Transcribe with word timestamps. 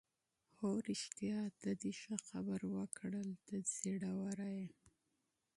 هو 0.57 0.69
رښتیا، 0.89 1.39
ته 1.61 1.69
دې 1.81 1.91
ښه 2.01 2.15
خبره 2.27 2.67
وکړل، 2.77 3.29
ته 3.45 3.55
زړوره 3.75 4.49
یې. 4.59 4.69